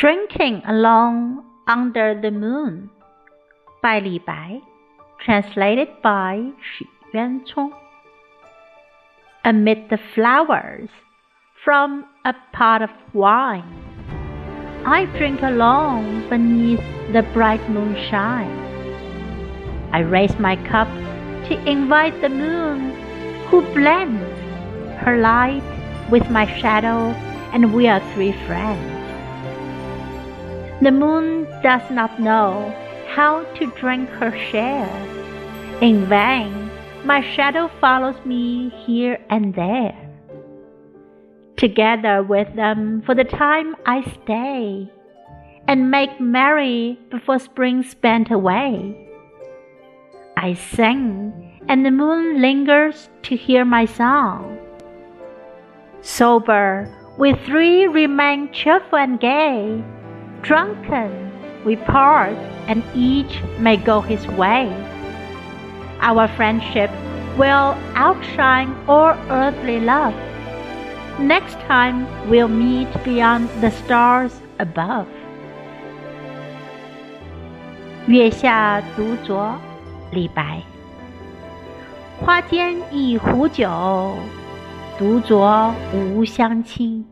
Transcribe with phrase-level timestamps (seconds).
[0.00, 2.88] Drinking Alone Under the Moon
[3.82, 4.60] by Li Bai,
[5.22, 7.70] translated by Xu Yuanchong.
[9.44, 10.88] Amid the flowers
[11.62, 13.68] from a pot of wine,
[14.86, 16.80] I drink alone beneath
[17.12, 18.56] the bright moonshine.
[19.92, 20.88] I raise my cup
[21.48, 22.96] to invite the moon,
[23.48, 24.24] who blends
[25.04, 25.62] her light
[26.10, 27.12] with my shadow,
[27.52, 28.99] and we are three friends.
[30.80, 32.74] The moon does not know
[33.08, 34.88] how to drink her share.
[35.82, 36.70] In vain,
[37.04, 39.94] my shadow follows me here and there.
[41.56, 44.90] Together with them for the time I stay,
[45.68, 48.96] and make merry before spring spent away.
[50.38, 54.58] I sing, and the moon lingers to hear my song.
[56.00, 59.84] Sober, we three remain cheerful and gay
[60.41, 61.09] Drunken,
[61.65, 62.35] we part,
[62.67, 64.71] and each may go his way.
[66.01, 66.91] Our friendship
[67.37, 70.13] will outshine all earthly love.
[71.19, 75.07] Next time we'll meet beyond the stars above.
[78.07, 79.55] 月下独酌，
[80.11, 80.61] 李白。
[82.19, 84.15] 花间一壶酒，
[84.99, 87.05] 独酌无相亲。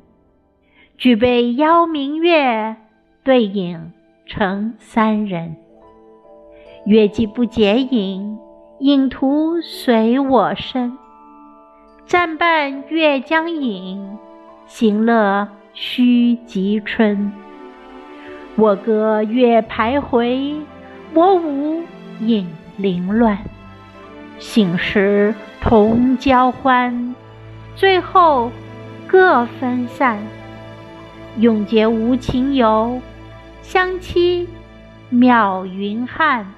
[0.98, 2.76] 举杯邀明月，
[3.29, 3.93] 对影
[4.25, 5.55] 成三人。
[6.87, 8.39] 月既不解饮，
[8.79, 10.97] 影徒随我身。
[12.07, 14.17] 暂伴月将影，
[14.67, 17.31] 行乐须及春。
[18.57, 20.63] 我歌月徘徊，
[21.13, 21.83] 我舞
[22.21, 23.37] 影零乱。
[24.39, 27.15] 醒时同交欢，
[27.77, 28.51] 醉后
[29.07, 30.19] 各分散。
[31.37, 32.99] 永结无情游，
[33.69, 34.49] 相期
[35.13, 36.55] 邈云汉。